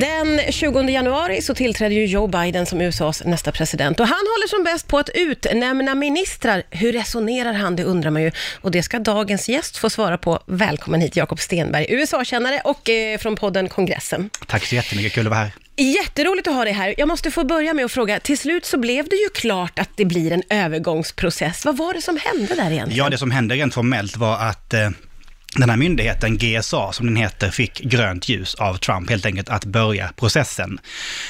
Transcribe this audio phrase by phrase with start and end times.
[0.00, 4.48] Den 20 januari så tillträdde ju Joe Biden som USAs nästa president och han håller
[4.48, 6.62] som bäst på att utnämna ministrar.
[6.70, 7.76] Hur resonerar han?
[7.76, 8.30] Det undrar man ju
[8.60, 10.40] och det ska dagens gäst få svara på.
[10.46, 14.30] Välkommen hit Jakob Stenberg, USA-kännare och eh, från podden Kongressen.
[14.46, 15.52] Tack så jättemycket, kul att vara här.
[15.76, 16.94] Jätteroligt att ha dig här.
[16.98, 19.90] Jag måste få börja med att fråga, till slut så blev det ju klart att
[19.96, 21.64] det blir en övergångsprocess.
[21.64, 23.04] Vad var det som hände där egentligen?
[23.04, 24.90] Ja, det som hände rent formellt var att eh,
[25.60, 29.64] den här myndigheten, GSA som den heter, fick grönt ljus av Trump helt enkelt att
[29.64, 30.78] börja processen.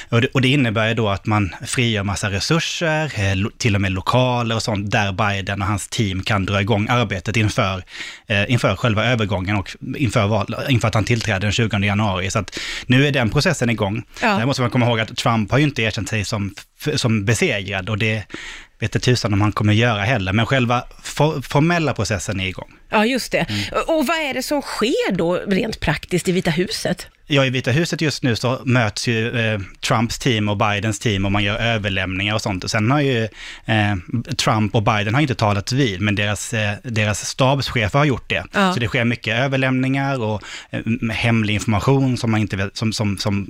[0.09, 3.81] Och det, och det innebär ju då att man frigör massa resurser, eh, till och
[3.81, 7.83] med lokaler och sånt, där Biden och hans team kan dra igång arbetet inför,
[8.27, 12.31] eh, inför själva övergången och inför, val, inför att han tillträder den 20 januari.
[12.31, 14.03] Så att nu är den processen igång.
[14.21, 14.27] Ja.
[14.37, 16.55] Där måste man komma ihåg att Trump har ju inte erkänt sig som,
[16.95, 18.23] som besegrad och det
[18.79, 22.73] vet inte tusan om han kommer göra heller, men själva for, formella processen är igång.
[22.89, 23.45] Ja, just det.
[23.49, 23.83] Mm.
[23.87, 27.07] Och vad är det som sker då rent praktiskt i Vita huset?
[27.29, 31.25] Ja, i Vita huset just nu så möts ju eh, Trumps team och Bidens team
[31.25, 32.63] och man gör överlämningar och sånt.
[32.63, 33.23] Och sen har ju
[33.65, 33.95] eh,
[34.37, 38.43] Trump och Biden har inte talat vid, men deras, eh, deras stabschefer har gjort det.
[38.53, 38.73] Ja.
[38.73, 43.45] Så det sker mycket överlämningar och eh, hemlig information som, man inte som, som, som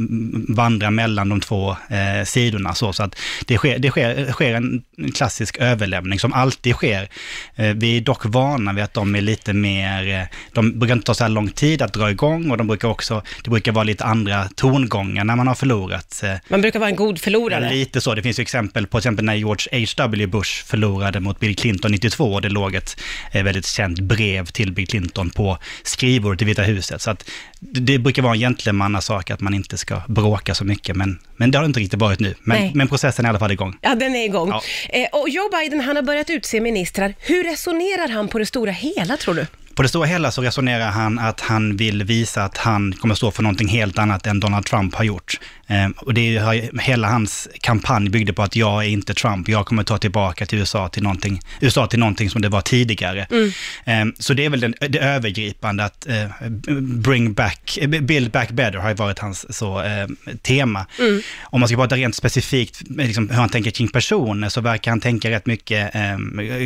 [0.49, 2.73] vandrar mellan de två eh, sidorna.
[2.73, 4.83] Så, så att det, sker, det sker, sker en
[5.15, 7.09] klassisk överlämning som alltid sker.
[7.55, 11.05] Eh, vi är dock vana vid att de är lite mer, eh, de brukar inte
[11.05, 13.83] ta så här lång tid att dra igång och de brukar också, det brukar vara
[13.83, 16.23] lite andra tongångar när man har förlorat.
[16.23, 17.69] Eh, man brukar vara en god förlorare.
[17.69, 20.27] Lite så, det finns ju exempel på exempel när George H.W.
[20.27, 22.99] Bush förlorade mot Bill Clinton 92 och det låg ett
[23.33, 27.01] väldigt känt brev till Bill Clinton på skrivbordet i Vita huset.
[27.01, 27.29] Så att
[27.59, 31.57] det brukar vara en gentlemannasak att man inte ska bråka så mycket, men, men det
[31.57, 32.35] har det inte riktigt varit nu.
[32.43, 33.77] Men, men processen är i alla fall igång.
[33.81, 34.49] Ja, den är igång.
[34.49, 34.61] Ja.
[34.89, 37.13] Eh, och Joe Biden, han har börjat utse ministrar.
[37.19, 39.45] Hur resonerar han på det stora hela, tror du?
[39.77, 43.31] På det stora hela så resonerar han att han vill visa att han kommer stå
[43.31, 45.39] för någonting helt annat än Donald Trump har gjort.
[45.67, 49.65] Eh, och det är, hela hans kampanj byggde på att jag är inte Trump, jag
[49.65, 53.27] kommer ta tillbaka till USA till någonting, USA till någonting som det var tidigare.
[53.31, 53.51] Mm.
[53.85, 56.49] Eh, så det är väl den, det övergripande att eh,
[56.81, 60.07] bring back, build back better har ju varit hans så, eh,
[60.41, 60.85] tema.
[60.99, 61.21] Mm.
[61.43, 64.99] Om man ska prata rent specifikt liksom, hur han tänker kring personer så verkar han
[64.99, 65.93] tänka rätt mycket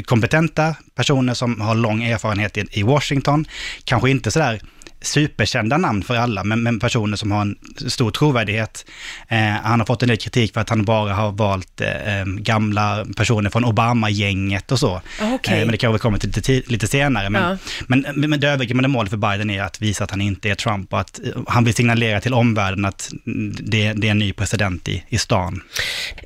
[0.06, 3.46] kompetenta personer som har lång erfarenhet i, i Washington,
[3.84, 4.62] kanske inte sådär
[5.02, 7.56] superkända namn för alla, men, men personer som har en
[7.88, 8.86] stor trovärdighet.
[9.28, 12.26] Eh, han har fått en del kritik för att han bara har valt eh, eh
[12.26, 15.02] gamla personer från Obama-gänget och så.
[15.36, 15.60] Okay.
[15.60, 17.30] Eh, men det kanske kommer till lite, lite senare.
[17.30, 17.58] Men, ja.
[17.88, 20.94] men, men det övergripande målet för Biden är att visa att han inte är Trump
[20.94, 23.12] och att eh, han vill signalera till omvärlden att
[23.60, 25.62] det, det är en ny president i, i stan.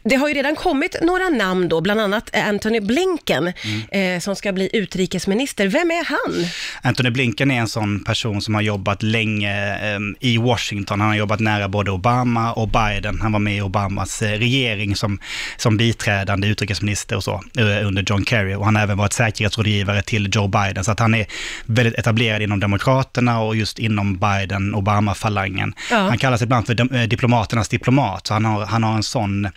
[0.03, 3.53] Det har ju redan kommit några namn då, bland annat Anthony Blinken,
[3.92, 4.16] mm.
[4.16, 5.68] eh, som ska bli utrikesminister.
[5.68, 6.50] Vem är han?
[6.81, 11.02] Anthony Blinken är en sån person som har jobbat länge eh, i Washington.
[11.02, 13.22] Han har jobbat nära både Obama och Biden.
[13.22, 15.20] Han var med i Obamas eh, regering som,
[15.58, 18.56] som biträdande utrikesminister och så eh, under John Kerry.
[18.56, 20.84] Och han har även varit säkerhetsrådgivare till Joe Biden.
[20.84, 21.25] Så att han är
[21.66, 25.74] väldigt etablerad inom Demokraterna och just inom Biden-Obama-falangen.
[25.92, 25.98] Ja.
[25.98, 29.48] Han kallas ibland för diplomaternas diplomat, så han har, han har en sån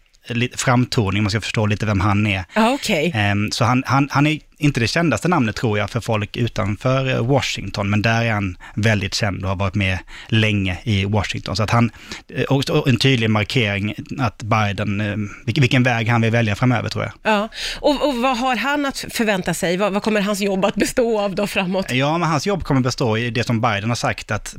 [0.57, 2.45] framtoning, man ska förstå lite vem han är.
[2.55, 3.11] Ah, okay.
[3.15, 7.11] Ehm, så han, han, han är inte det kändaste namnet tror jag för folk utanför
[7.11, 9.99] eh, Washington, men där är han väldigt känd och har varit med
[10.29, 11.57] länge i Washington.
[11.57, 11.91] Så att han,
[12.29, 15.17] eh, och en tydlig markering att Biden, eh,
[15.47, 17.13] vilken väg han vill välja framöver tror jag.
[17.23, 17.49] Ja,
[17.81, 19.77] och, och vad har han att förvänta sig?
[19.77, 21.93] Vad, vad, kommer hans jobb att bestå av då framåt?
[21.93, 24.55] Ja, men hans jobb kommer bestå i det som Biden har sagt, att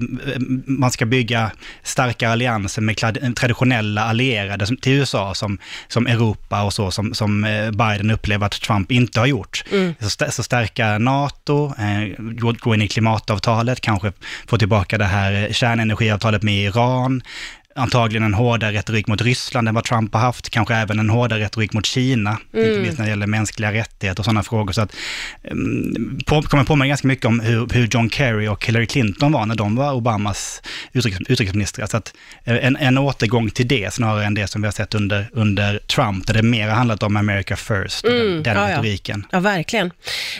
[0.66, 1.52] man ska bygga
[1.84, 5.58] starka allianser med traditionella allierade till USA, som,
[5.88, 7.42] som Europa och så, som, som
[7.74, 9.64] Biden upplever att Trump inte har gjort.
[9.72, 9.89] Mm.
[10.00, 12.26] Så, stärka NATO, eh,
[12.60, 14.12] gå in i klimatavtalet, kanske
[14.48, 17.22] få tillbaka det här eh, kärnenergiavtalet med Iran,
[17.80, 21.40] antagligen en hårdare retorik mot Ryssland än vad Trump har haft, kanske även en hårdare
[21.40, 22.70] retorik mot Kina, mm.
[22.70, 24.72] inte minst när det gäller mänskliga rättigheter och sådana frågor.
[24.72, 24.96] Så att,
[25.52, 29.46] um, på, kommer påminna ganska mycket om hur, hur, John Kerry och Hillary Clinton var
[29.46, 30.62] när de var Obamas
[30.94, 31.88] utrikes, utrikesministrar.
[31.88, 32.14] Så att
[32.44, 35.80] eh, en, en återgång till det snarare än det som vi har sett under, under
[35.80, 38.28] Trump, där det mer har handlat om America first och mm.
[38.28, 39.26] den, den ja, retoriken.
[39.32, 39.92] Ja, ja verkligen.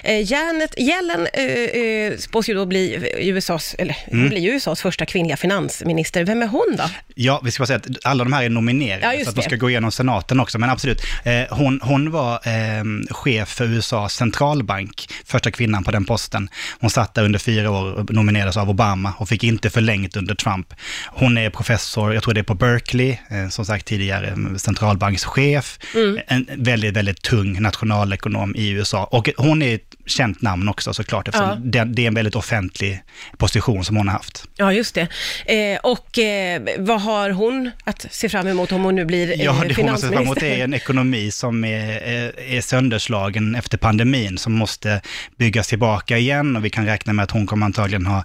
[0.04, 4.30] Eh, Janet Yellen eh, eh, spås ju då bli USAs, eller mm.
[4.30, 6.24] blir USAs första kvinnliga finansminister.
[6.24, 6.84] Vem är hon då?
[7.16, 9.42] Ja, vi ska bara säga att alla de här är nominerade, ja, så att de
[9.42, 10.60] ska gå igenom senaten också.
[10.60, 16.06] Men absolut, eh, hon, hon var eh, chef för USAs centralbank, första kvinnan på den
[16.06, 16.50] posten.
[16.80, 20.36] Hon satt där under fyra år och nominerades av Obama och fick inte förlängt under
[20.36, 20.74] Trump.
[21.08, 25.80] Hon är professor, jag tror det är på Berkeley, eh, som sagt tidigare centralbankschef.
[25.96, 26.20] Mm.
[26.28, 29.04] En väldigt, väldigt tung nationalekonom i USA.
[29.04, 31.56] Och hon är känt namn också såklart, eftersom ja.
[31.56, 33.04] det, det, är en väldigt offentlig
[33.38, 34.44] position som hon har haft.
[34.56, 35.08] Ja, just det.
[35.46, 39.44] Eh, och eh, vad har hon att se fram emot om hon nu blir eh,
[39.46, 40.48] Ja, det hon måste fram emot finansminister?
[40.48, 45.02] är en ekonomi som är, är, är sönderslagen efter pandemin, som måste
[45.38, 48.24] byggas tillbaka igen och vi kan räkna med att hon kommer antagligen ha,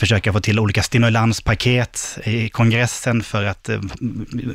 [0.00, 3.80] försöka få till olika stimulanspaket i kongressen för att eh,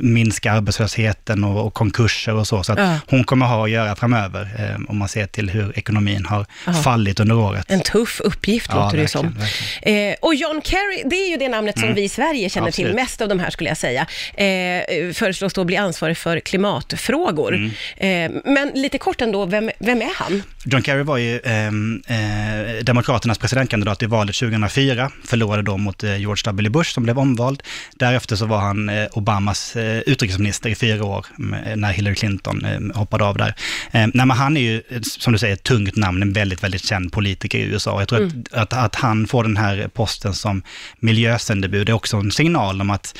[0.00, 2.62] minska arbetslösheten och, och konkurser och så.
[2.62, 2.98] Så att Ja.
[3.06, 6.72] hon kommer ha att göra framöver, eh, om man ser till hur ekonomin har Ja.
[6.72, 7.70] fallit under året.
[7.70, 9.36] En tuff uppgift Ja, låter det som.
[9.82, 12.84] Eh, och John Kerry, det är ju det namnet som vi i Sverige känner till
[12.84, 12.94] Absolut.
[13.02, 14.06] mest av de här skulle jag säga.
[14.34, 17.70] Eh, föreslås då bli ansvarig för klimatfrågor.
[17.96, 20.42] Eh, men lite kort ändå, vem, vem är han?
[20.64, 26.16] John Kerry var ju ehm, eh, Demokraternas presidentkandidat i valet 2004, förlorade då mot eh,
[26.20, 26.70] George W.
[26.70, 27.62] Bush som blev omvald.
[27.94, 32.92] Därefter så var han eh, Obamas eh, utrikesminister i fyra år, mm, när Hillary Clinton
[32.94, 33.54] hoppade av där.
[33.92, 36.84] Eh, nej, men han är ju, som du säger, ett tungt namn, en väldigt, väldigt
[36.84, 38.00] känd politiker i USA.
[38.00, 40.62] Jag tror att, att, att han får den här posten som
[41.00, 43.18] miljösändebud är också en signal om att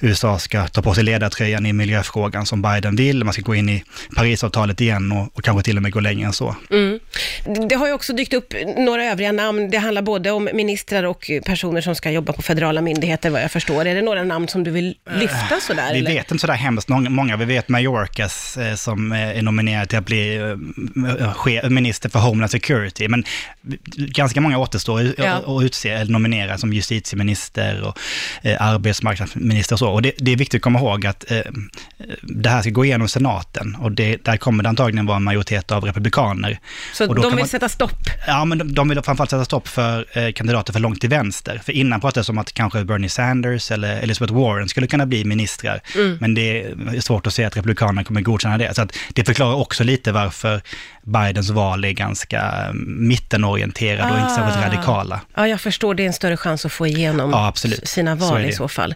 [0.00, 3.24] USA ska ta på sig ledartröjan i miljöfrågan som Biden vill.
[3.24, 3.84] Man ska gå in i
[4.16, 6.56] Parisavtalet igen och, och kanske till och med gå längre än så.
[6.70, 6.98] Mm.
[7.68, 9.70] Det har ju också dykt upp några övriga namn.
[9.70, 13.52] Det handlar både om ministrar och personer som ska jobba på federala myndigheter, vad jag
[13.52, 13.86] förstår.
[13.86, 15.92] Är det några namn som du vill lyfta sådär?
[15.92, 16.10] Vi eller?
[16.10, 20.06] vet inte sådär hemskt många, vi vet Mayorkas eh, som eh, är nominerad till att
[20.06, 23.24] bli eh, minister för Homeland Security, men
[23.96, 25.62] ganska många återstår att Ja.
[25.62, 27.98] utse eller nominera som justitieminister och
[28.42, 29.88] eh, arbetsmarknadsminister och så.
[29.90, 31.40] Och det, det är viktigt att komma ihåg att eh,
[32.22, 35.72] det här ska gå igenom senaten och det, där kommer det antagligen vara en majoritet
[35.72, 36.58] av republikaner.
[36.94, 37.98] Så de vill man- sätta stopp?
[38.26, 41.60] Ja, men de, de vill framförallt sätta stopp för eh, kandidater för långt till vänster.
[41.64, 45.24] För innan pratades det om att kanske Bernie Sanders eller Elizabeth Warren skulle kunna bli
[45.24, 45.80] ministrar.
[46.20, 48.74] Men det är svårt att se att republikanerna kommer godkänna det.
[48.74, 50.60] Så att det förklarar också lite varför
[51.02, 52.47] Bidens val är ganska
[52.86, 54.66] mittenorienterade och inte särskilt Ah.
[54.66, 55.20] radikala.
[55.36, 55.94] Ja, jag förstår.
[55.94, 57.52] Det är en större chans att få igenom Ja,
[57.84, 58.94] sina Så val är i så fall.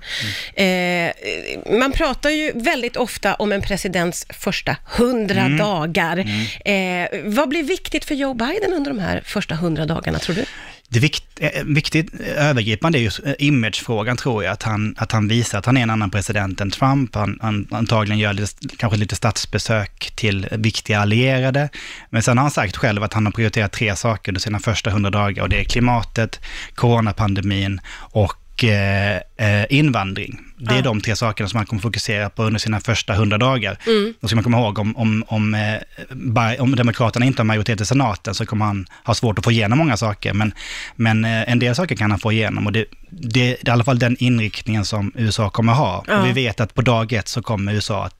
[0.54, 5.58] Eh, man pratar ju väldigt ofta om en presidents första hundra Mm.
[5.58, 6.18] dagar.
[6.64, 10.44] Eh, vad blir viktigt för Joe Biden under de här första hundra dagarna, tror du?
[10.92, 15.12] Det vikt, eh, viktigt eh, övergripande är ju eh, imagefrågan tror jag, att han, att
[15.12, 17.14] han visar att han är en annan president än Trump.
[17.14, 21.68] Han, han antagligen gör lite, kanske lite statsbesök till viktiga allierade.
[22.10, 24.90] Men sen har han sagt själv att han har prioriterat tre saker under sina första
[24.90, 26.40] hundra dagar och det är klimatet,
[26.74, 30.51] coronapandemin och eh, eh, invandring.
[30.64, 30.82] Det är Ja.
[30.82, 33.78] de tre sakerna som han kommer fokusera på under sina första hundra dagar.
[33.86, 34.14] Mm.
[34.20, 37.84] Då ska man komma ihåg, om, om, om, eh, om Demokraterna inte har majoritet i
[37.84, 40.32] senaten så kommer han ha svårt att få igenom många saker.
[40.32, 40.54] Men,
[40.96, 43.84] men eh, en del saker kan han få igenom och det, det, är i alla
[43.84, 46.04] fall den inriktningen som USA kommer ha.
[46.08, 46.20] Ja.
[46.20, 48.14] Och vi vet att på dag ett så kommer USA att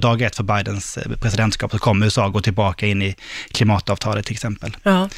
[0.00, 3.14] dag ett för Bidens eh, presidentskap så kommer USA gå tillbaka in i
[3.52, 4.76] klimatavtalet till exempel.
[4.82, 5.08] Ja.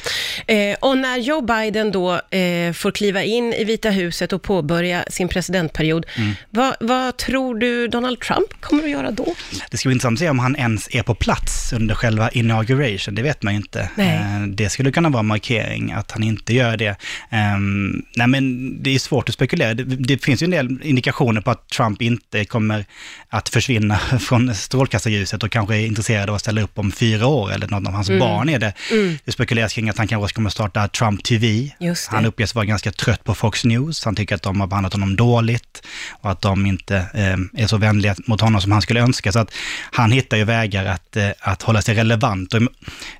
[0.47, 5.05] Eh, och när Joe Biden då eh, får kliva in i Vita huset och påbörja
[5.09, 9.35] sin presidentperiod, Mm vad, vad tror du Donald Trump kommer att göra då?
[9.71, 13.15] Det ska bli intressant att se om han ens är på plats under själva inauguration,
[13.15, 13.89] det vet man ju inte.
[13.95, 14.15] Nej.
[14.17, 16.95] Eh, Det skulle kunna vara en markering att han inte gör det.
[17.29, 19.73] Ehm, nej men det är svårt att spekulera.
[19.73, 22.85] Det, det finns ju en del indikationer på att Trump inte kommer
[23.29, 27.51] att försvinna från strålkastarljuset och kanske är intresserad av att ställa upp om fyra år
[27.53, 28.73] eller något av hans barn är det.
[28.91, 29.17] Mm.
[29.25, 31.71] Det spekuleras kring att han kanske kommer starta Trump TV.
[32.09, 34.05] Han uppges vara ganska trött på Fox News.
[34.05, 35.83] Han tycker att de har behandlat honom dåligt
[36.21, 39.31] och att de inte eh, är så vänliga mot honom som han skulle önska.
[39.31, 39.51] Så att
[39.91, 42.53] han hittar ju vägar att, eh, att hålla sig relevant.
[42.53, 42.61] Och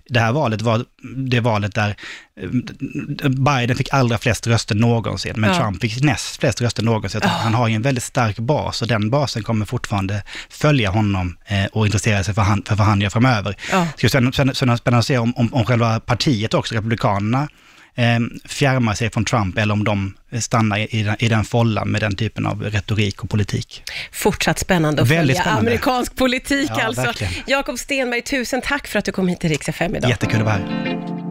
[0.09, 0.85] det här valet var
[1.15, 1.95] det valet där
[2.41, 5.59] eh, Biden fick allra flest röster någonsin, men Ja.
[5.61, 7.21] Trump fick näst flest röster någonsin.
[7.21, 7.31] Så Ja.
[7.31, 11.65] Han har ju en väldigt stark bas och den basen kommer fortfarande följa honom eh,
[11.65, 13.55] och intressera sig för, han, för gör framöver.
[13.71, 13.87] Ja.
[13.99, 17.47] Bli spänn- spänn- spännande att se om, om, om själva partiet också, Republikanerna,
[17.95, 22.01] eh, fjärmar sig från Trump eller om de stannar i, den, i den follan med
[22.01, 23.83] den typen av retorik och politik.
[24.11, 25.71] Fortsatt spännande att Väldigt följa spännande.
[25.71, 27.13] amerikansk politik Ja, alltså.
[27.47, 30.09] Jakob Stenberg, tusen tack för att du kom hit till Rix FM idag.
[30.09, 31.22] Jättekul att vara här.